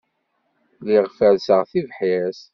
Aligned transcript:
Lliɣ 0.79 1.05
ferrseɣ 1.17 1.61
tibḥirt. 1.71 2.41